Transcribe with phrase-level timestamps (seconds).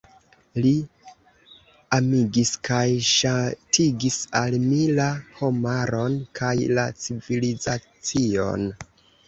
[0.61, 0.69] Li
[1.97, 5.07] amigis kaj ŝatigis al mi la
[5.43, 8.71] homaron kaj la civilizacion.